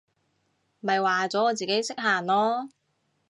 [0.79, 2.69] 咪話咗我自己識行囉！